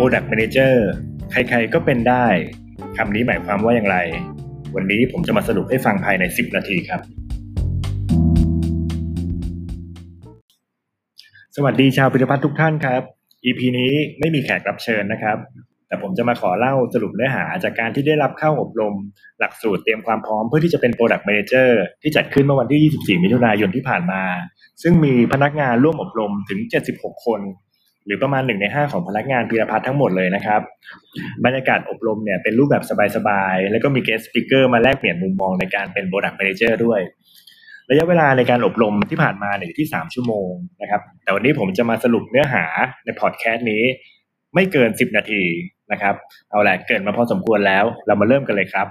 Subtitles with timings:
[0.00, 0.74] Product Manager
[1.32, 2.26] ใครๆก็เป็นได้
[2.96, 3.96] คำนี้หมายความว่าอย่างไร
[4.74, 7.00] วันนี้ผมจะมาสรุปให้ฟังภายใน 10 นาทีครับ
[11.56, 13.02] สวัสดีชาวพิพิธภัณฑ์ทุกท่านครับ
[13.44, 15.36] EP นี้ไม่มีแขกรับเชิญนะครับ
[15.88, 18.94] แต่ผมจะมาขอเล่าสรุปเนื้อหาจากการที่ได้รับเข้าอบรม
[19.38, 21.70] หลักสูตรเตรียมความพร้อมเพื่อที่จะเป็น Product Manager
[22.02, 24.22] ที่จัดขึ้นเมื่อวันที่ 24 มิถุนายนที่ผ่านมา
[24.82, 26.60] ซึ่งมีพนักงานร่วมอบรมถึง
[26.92, 27.40] 76 คน
[28.08, 30.60] หรือประมาณหนึ่งในห้าของพนักงานพิรพัฒน์ทั้งหมดเลยนะครับ
[31.44, 32.84] บรรยากาศอบรมเนี่ยเป็นรูปแบบ
[33.16, 37.00] สบายๆ แล้วก็มี guest speaker มาแลกเปลี่ยนมุมมองในการเป็น Product Manager ด้วย
[37.90, 40.50] ระยะเวลาในการอบรมที่ผ่านมาเนี่ยอยู่ที่ 3 ชั่วโมง
[40.82, 42.64] นะครับ แต่วันนี้ผมจะมาสรุปเนื้อหา
[43.04, 43.82] ในพอดแคสต์นี้
[44.54, 45.42] ไม่เกิน 10 นาที
[45.92, 46.14] นะครับ
[46.50, 48.86] เอาละเกินมาพอสมควรแล้ว เรามาเริ่มกันเลยครับ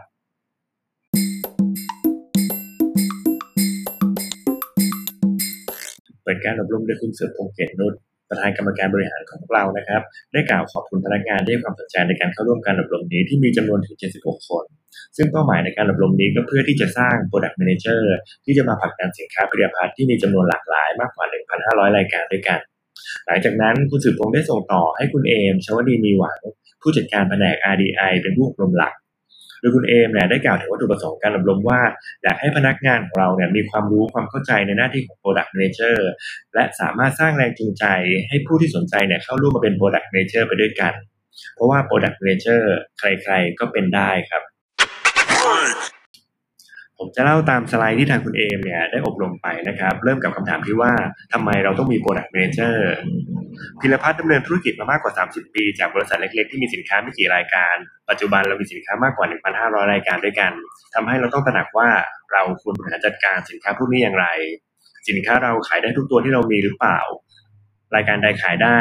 [6.24, 7.94] เปิดการอบรมโดยคุณเสือพงเกตนุช
[8.30, 14.66] ประธานกรรมการบริหารของเรานะครับ ได้กล่าวขอบคุณพนักงานที่ให้ความสนใจในการเข้าร่วมการอบรมนี้ที่มีจำนวนถึง 76 คน
[15.18, 18.02] ซึ่งเป้าหมายในการอบรมนี้ก็เพื่อที่จะสร้าง Product Manager
[18.46, 21.26] ที่จะมาผลักดันสินค้าผลิตภัณฑ์ที่มีจำนวนหลากหลายมากกว่า
[21.58, 22.60] 1,500 รายการด้วยกัน
[23.26, 26.40] หลังจากนั้นคุณสืบพงษ์ได้ส่งต่อให้คุณเอมชวดีมีหวัง
[26.82, 28.94] ผู้จัดการแผนก RDI เป็นผู้อบรมหลัก
[29.60, 31.82] โดยคุณเอมเนี่ยได้กล่าวถึงวัตถุประสงค์การอบรมว่า
[32.24, 35.98] อยากให้พนักงานของเราเนี่ยมีความรู้ความเข้าใจในหน้าที่ของ Product Manager
[36.54, 37.86] และสามารถสร้างแรงจูงใจ
[38.30, 40.94] ให้ผู้ที่สนใจเนี่ยเข้าร่วมมาเป็น Product Manager ไปด้วยกัน
[41.56, 42.62] เพราะว่า Product Manager
[43.00, 44.44] ใครๆก็เป็นได้ครับ
[47.00, 50.92] ผมจะเล่าตามสไลด์ที่ทางคุณเอมเนี่ยได้อบรมไปนะครับ เริ่มกับคำถามที่ว่า
[51.34, 52.76] ทำไมเราต้องมี Product Manager
[53.82, 57.76] พิรพัฒน์ดำเนินธุรกิจมามากกว่า 30 ปี จากบริษัทเล็กๆ ที่มีสินค้าไม่กี่รายการ
[58.10, 60.52] ปัจจุบันเรามีสินค้ามากกว่า 1,500 รายการด้วยกัน
[60.94, 61.90] ทำให้เราต้องตระหนักว่า
[62.34, 64.28] เราควรบริหารจัดการสินค้าพวกนี้อย่างไร
[65.10, 67.00] สินค้าเราขายได้ทุกตัวที่เรามีหรือเปล่า
[67.96, 68.80] รายการใดขายได้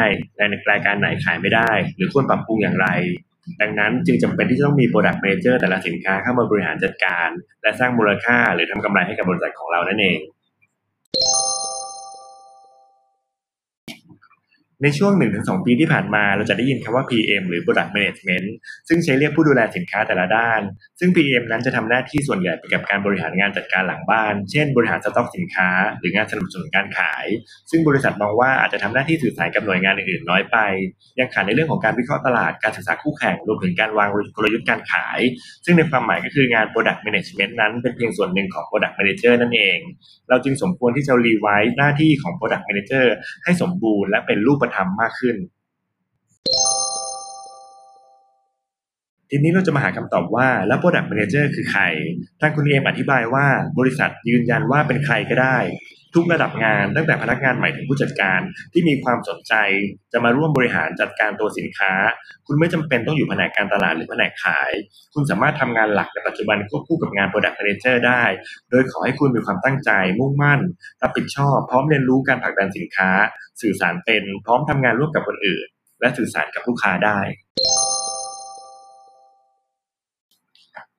[0.71, 2.87] รายการไหนขายไม่ได้ หรือควรปรับปรุงอย่างไร
[3.61, 7.29] ดังนั้นจึงจำเป็นที่จะต้องมี Product Manager แต่ละสินค้าเข้ามาบริหารจัดการ
[7.63, 10.17] และสร้างมูลค่าหรือทำกำไรให้กับบริษัทของเรานั่นเอง
[14.83, 18.47] ในช่วง 1-2 ปีที่ผ่านมาเราจะได้ยินคำว่า PM หรือ Product Management
[18.87, 20.61] ซึ่งใช้เรียกผู้ดูแลสินค้าแต่ละด้าน
[20.99, 27.25] ซึ่ง PM นั้นจะทำหน้าที่ส่วนใหญ่ไปกับการบริหารงานจัดการหลังบ้าน เช่น บริหารสต็อกสินค้า หรืองานสนับสนุนการขาย
[27.71, 30.57] ซึ่งบริษัทมองว่าอาจจะทำหน้าที่สื่อสารกับหน่วยงานอื่นๆน้อยไป
[31.19, 35.19] ยังขาดในเรื่องของการวิเคราะห์ตลาด การศึกษาคู่แข่ง รวมถึงการวางกลยุทธ์การขาย
[35.65, 39.77] ซึ่งในความหมายก็คืองาน Product Management นั้นเป็นเพียงส่วนหนึ่งของ Product Manager นั่นเอง
[40.29, 43.05] เราจึงสมควรที่จะรีไวซ์หน้าที่ของ Product Manager
[43.43, 45.35] ให้สมบูรณ์และเป็นรูปธรรมมากขึ้น
[49.29, 51.83] ทีนี้เราจะมาหาคำตอบว่าแล้ว Product Manager คือใคร
[52.41, 53.45] ทางคุณเอมอธิบายว่า
[53.79, 55.57] บริษัทยืนยันว่าเป็นใครก็ได้
[56.15, 58.39] ทุกระดับงาน ตั้งแต่พนักงานใหม่ถึงผู้จัดการ
[58.73, 59.53] ที่มีความสนใจ
[60.13, 61.93] จะมาร่วมบริหารจัดการตัวสินค้า
[62.47, 64.71] คุณไม่จำเป็นต้องอยู่แผนกการตลาดหรือแผนกขาย
[65.13, 68.23] คุณสามารถทำงานหลักในปัจจุบันควบคู่กับงาน Product Manager ได้
[68.69, 70.59] โดยขอให้คุณมีความตั้งใจ มุ่งมั่น
[71.01, 73.09] รับผิดชอบ พร้อมเรียนรู้การผลักดันสินค้า
[73.61, 75.67] สื่อสารเป็น พร้อมทำงานร่วมกับคนอื่น
[76.01, 77.19] และสื่อสารกับลูกค้าได้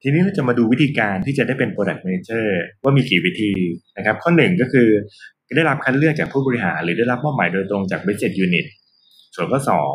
[0.02, 2.46] ทีนี้เราจะมาดูวิธีการที่จะได้เป็น Product Manager
[2.82, 3.52] ว่ามีกี่วิธี
[3.96, 4.88] นะครับ ข้อหนึ่งก็คือ
[5.56, 8.66] ได้รับคัดเลือกจากผู้บริหาร หรือได้รับมอบหมายโดยตรงจาก Business Unit
[9.34, 9.92] ส่วนข้อสอง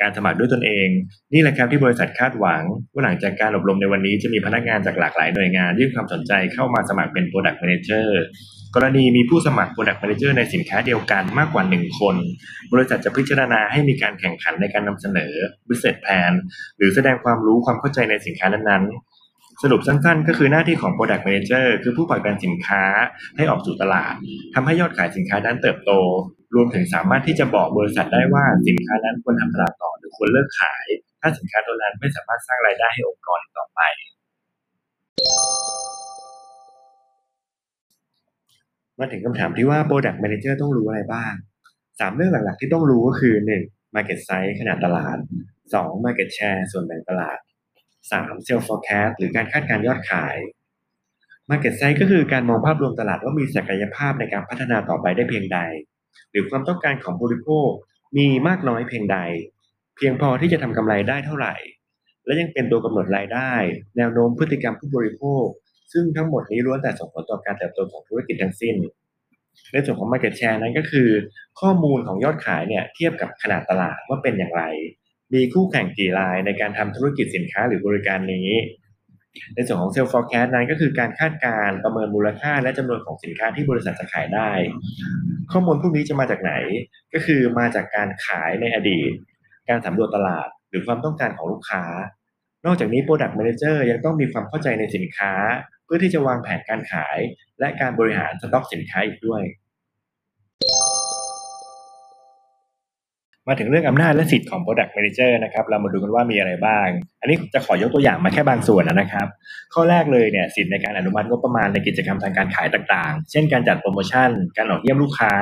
[0.00, 0.88] การสมัครด้วยตนเอง
[1.32, 2.62] นี่แหละครับที่บริษัทคาดหวัง
[2.92, 8.06] ว่าหลังจากการอบรมในวันนี้จะมีพนักงานจากหลากหลายหน่วยงาน ยื่นความสนใจเข้ามาสมัครเป็น Product Manager
[8.74, 12.16] กรณีมีผู้สมัคร Product Manager ในสินค้าเดียวกันมากกว่า 1 คน
[12.72, 15.32] บริษัทจะพิจารณาให้มีการแข่งขันในการนำเสนอ
[15.68, 16.32] Business Plan
[16.76, 19.25] หรือแสดงความรู้ความเข้าใจในสินค้านั้นๆ
[19.62, 22.82] สรุปสั้นๆ ก็คือหน้าที่ของ Product Manager คือผู้ผลักดันสินค้า
[23.36, 24.14] ให้ออกสู่ตลาด
[24.54, 25.92] ทำให้ยอดขายสินค้านั้นเติบโต
[26.54, 30.86] รวมถึงสามารถที่จะบอกบริษัทได้ว่าสินค้านั้นควรทำตลาดต่อหรือควรเลิกขาย
[31.20, 33.80] ถ้าสินค้าตัวนั้นไม่สามารถสร้างรายได้ให้องค์กรต่อไป
[38.98, 41.32] มาถึงคำถามที่ว่า Product Manager ต้องรู้อะไรบ้าง
[42.00, 43.34] สามเรื่องหลักๆ ที่ต้องรู้ก็คือ
[43.66, 43.94] 1.
[43.94, 45.16] Market Size ขนาดตลาด
[45.64, 46.04] 2.
[46.04, 47.38] Market Share ส่วนแบ่งตลาด
[48.10, 48.46] 3.
[48.46, 50.36] Sales Forecast หรือการคาดการยอดขาย
[51.50, 55.58] Market Size ก็คือการมองภาพรวมตลาดว่ามีศักยภาพในการพัฒนาต่อไปได้เพียงใด
[56.30, 57.68] หรือความต้องการของบริโภค
[58.16, 59.18] มีมากน้อยเพียงใด
[59.96, 61.54] เพียงพอที่จะทำกำไรได้เท่าไหร่
[62.24, 63.52] และยังเป็นตัวกำหนดรายได้
[63.96, 65.44] แนวโน้มพฤติกรรมผู้บริโภค
[65.92, 68.76] ซึ่งทั้งหมดนี้ล้วนแต่ส่งผลต่อการเติบโตของธุรกิจทั้งสิ้น
[69.72, 71.08] ในส่วนของ Market Share นั้นก็คือ
[71.60, 74.62] ข้อมูลของยอดขายเนี่ยเทียบกับขนาดตลาดว่าเป็นอย่างไร
[75.34, 78.50] มีคู่แข่งกี่รายในการทำธุรกิจสินค้าหรือบริการนี้
[79.54, 84.50] ในส่วนของ Sales Forecast นั้นก็คือการคาดการประเมินมูลค่าและจำนวนของสินค้าที่บริษัทจะขายได้
[85.52, 86.52] ข้อมูลพวกนี้จะมาจากไหน
[87.14, 89.12] ก็คือมาจากการขายในอดีต
[89.68, 91.84] การสำรวจตลาด หรือรือความต้องการของลูกค้า
[92.66, 95.32] นอกจากนี้ Product Manager ยังต้องมีความเข้าใจในสินค้า
[95.84, 97.18] เพื่อที่จะวางแผนการขาย
[97.60, 99.42] และการบริหารสต็อกสินค้าอีกด้วย
[103.48, 106.88] มาถึงเรื่องอำนาจและสิทธิ์ของ Product Manager นะครับ เรามาดูกันว่ามีอะไรบ้าง
[107.20, 109.26] อันนี้จะขอยกตัวอย่างมาแค่บางส่วนนะครับ
[109.74, 115.34] ข้อแรกเลยเนี่ยสิทธิ์ในการอนุมัติงบประมาณในกิจกรรมทางการขายต่างๆ เช่นการจัดโปรโมชั่น การออกเยี่ยมลูกค้า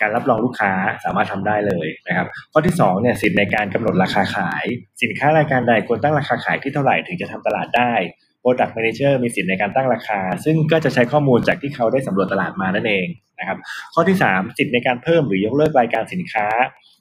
[0.00, 0.72] การรับรองลูกค้า
[1.04, 4.64] สามารถทำได้เลยนะครับ ข้อที่2เนี่ยสิทธิ์ในการกำหนดราคาขาย
[5.02, 7.94] สินค้ารายการใดควรตั้งราคาขายที่เท่าไหร่ถึงจะทำตลาดได้
[8.42, 13.06] Product Manager มีสิทธิ์ในการตั้งราคา ซึ่งก็จะใช้ข้อมูลจากที่เขาได้สำรวจตลาดมานั่นเอง
[13.38, 13.58] นะครับ
[13.94, 16.48] ข้อที่ 3 สิทธิ์ในการเพิ่มหรือยกเลิกรายการสินค้า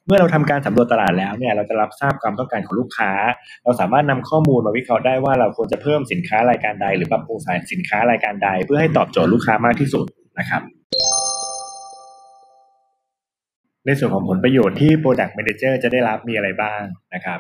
[0.07, 3.11] เมื่อเราทำการสำรวจตลาดแล้วเนี่ยเราจะรับทราบความต้องการของลูกค้า
[3.63, 10.05] เราสามารถนำข้อมูลมาวิเคราะห์ได้ว่าเราควรจะเพิ่มสินค้ารายการใด หรือปรับปรุงสายสินค้ารายการใด เพื่อให้ตอบโจทย์ลูกค้ามากที่สุด
[10.39, 10.61] นะครับ
[13.85, 16.81] ในส่วนของผลประโยชน์ที่ Product Manager จะได้รับมีอะไรบ้าง
[17.13, 17.39] นะครับ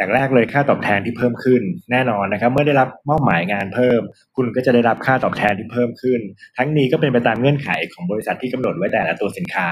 [0.00, 4.00] อย่างแรกเลยค่าตอบแทนที่เพิ่มขึ้นแน่นอนนะครับ เมื่อได้รับมอบหมายงานเพิ่ม
[4.36, 6.20] คุณก็จะได้รับค่าตอบแทนที่เพิ่มขึ้น
[6.56, 9.68] ทั้งนี้ก็เป็นไปตามเงื่อนไขของบริษัทที่กำหนดไว้แต่ละตัวสินค้า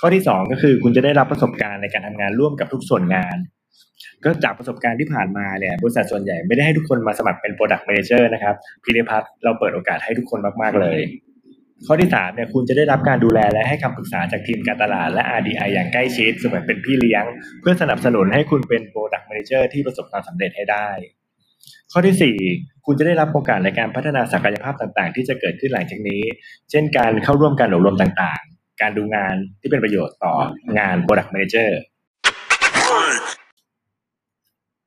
[0.00, 3.36] ข้อที่ 2 ก็คือคุณจะได้รับประสบการณ์ในการทำงานร่วมกับทุกส่วนงาน
[4.24, 10.98] ก็จากประสบการณ์ที่ผ่านมาเนี่ยบริษัทส่วนใหญ่ไม่ได้ให้ทุกคนมาสมัครเป็น Product Manager นะครับพีเดพัทเราเปิดโอกาสให้ทุกคนมากๆเลย
[11.86, 17.24] ข้อที่3เนี่ยคุณจะได้รับการดูแลและให้คำปรึกษาจากทีมการตลาดและ RDI อย่างใกล้ชิดเสมือนเป็นพี่เลี้ยง
[17.60, 20.88] เพื่อสนับสนุนให้คุณเป็น Product Manager ที่ประสบความสำเร็จให้ได้
[21.92, 26.22] ข้อที่ 4 คุณจะได้รับโอกาสในการพัฒนาศักยภาพต่างๆ ที่จะเกิดขึ้นหลังจากนี้
[26.70, 30.34] เช่นการเข้าร่วมการอบรมต่างๆ การดูงานที่เป็นประโยชน์ต่อ
[30.78, 31.70] งาน Product Manager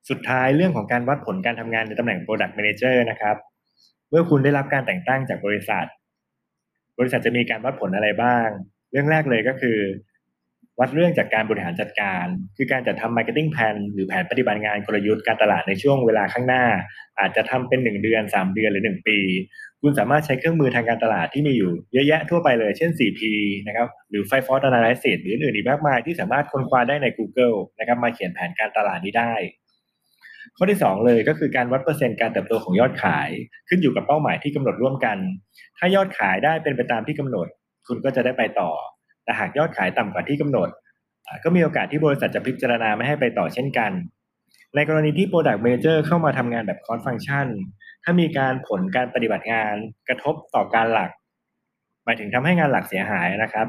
[0.09, 3.35] สุดท้ายเรื่องของการวัดผลการทำงานในตำแหน่ง Product Manager นะครับ
[4.09, 5.85] เมื่อคุณได้รับการแต่งตั้งจากบริษัท
[6.99, 8.47] บริษัทจะมีการวัดผลอะไรบ้าง
[8.91, 9.77] เรื่องแรกเลยก็คือ
[10.79, 12.25] วัดเรื่องจากการบริหารจัดการ
[12.57, 16.65] คือการจัดทำ marketing plan หรือแผนปฏิบัติงานกลยุทธ์การตลาดในช่วงเวลาข้างหน้า
[17.19, 19.19] อาจจะทำเป็น 1 เดือน 3 เดือนหรือ 1 ปี
[19.81, 23.21] คุณสามารถใช้เครื่องมือทางการตลาดที่มีอยู่เยอะแยะทั่วไปเลย เช่น 4P
[23.67, 29.33] นะครับหรือ Five Force Analysis หรืออื่นอีกมากมายที่สามารถค้นคว้าได้ใน Google นะครับมาเขียนแผนการตลาดนี้ได้
[30.57, 33.29] ข้อที่ 2 เลยก็คือการวัดเปอร์เซ็นต์การเติบโตของยอดขาย
[33.69, 35.17] ขึ้นอยู่กับเป้าหมายที่กำหนดร่วมกัน
[35.77, 37.47] ถ้ายอดขายได้เป็นไปตามที่กำหนด
[37.87, 38.71] คุณก็จะได้ไปต่อ
[39.23, 40.69] แต่หากยอดขายต่ำกว่าที่กำหนด
[41.43, 43.91] ก็มีโอกาสที่บริษัทจะพิจารณาไม่ให้ไปต่อเช่นกัน
[44.75, 47.47] ในกรณีที่ Product Manager เข้ามาทำงานแบบ Cost Function
[48.03, 49.73] ถ้ามีการผลการปฏิบัติงาน
[50.07, 51.11] กระทบต่อการหลัก
[52.05, 53.67] หมายถึงทำให้งานหลักเสียหายนะครับ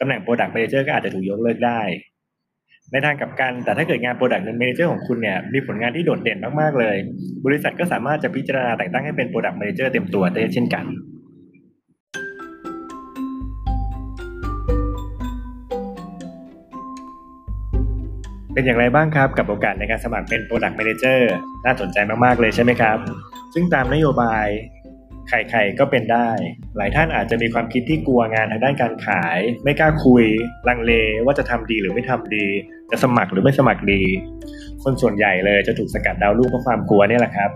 [0.00, 1.80] ตำแหน่ง Product Manager ก็อาจจะถูกยกเลิกได้
[2.92, 6.96] ในทางกับกัน แต่ถ้าเกิดงาน Product Manager ของคุณเนี่ยมีผลงานที่โดดเด่นมากๆเลย
[7.46, 10.84] บริษัทก็สามารถจะพิจารณาแต่งตั้งให้เป็น Product Manager เต็มตัวได้เช่นกัน
[18.52, 21.18] เป็นอย่างไรบ้างครับกับโอกาสในการสมัครเป็น Product Manager
[21.64, 22.98] น่าสนใจมาก ๆ เลยใช่ไหมครับ
[23.54, 24.46] ซึ่งตามนโยบาย
[25.28, 26.28] ใครๆก็เป็นได้
[26.76, 30.24] หลายท่านอาจจะมีความคิดที่กลัวงานทางด้านการขาย ไม่กล้าคุย
[30.68, 30.92] ลังเล
[31.24, 32.46] ว่าจะทำดีหรือไม่ทำดี
[32.90, 34.02] จะสมัครหรือไม่สมัครดี
[34.82, 37.50] คนส่วนใหญ่เลยจะถูกสกัดดาวรุ่งเพราะความกลัวนี่แหละครับ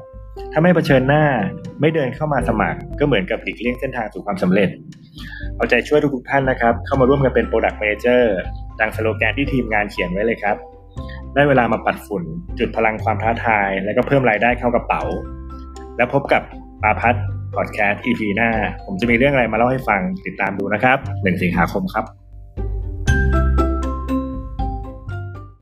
[0.52, 1.24] ถ้าไม่เผชิญหน้า
[1.80, 4.68] ไม่เดินเข้ามาสมัคร ก็เหมือนกับหลีกเลี่ยงเส้นทางสู่ความสำเร็จ
[5.56, 8.22] เอาใจช่วยทุกๆท่านนะครับ เข้ามาร่วมกันเป็น Product Manager
[8.80, 10.56] ดังสโลแกนที่ทีมงานเขียนไว้เลยครับ
[11.34, 12.22] ได้เวลามาปัดฝุ่น
[12.58, 15.02] จุดพลังความท้าทาย และก็เพิ่มรายได้เข้ากระเป๋า
[15.96, 16.42] แล้วพบกับ
[16.82, 17.14] ปาพัฒ
[17.56, 18.50] พอดแคสต์ EP หน้า
[18.86, 22.04] ผมจะมีเรื่องอะไรมาเล่าให้ฟังติดตามดูนะครับ1สิงหาคมครับ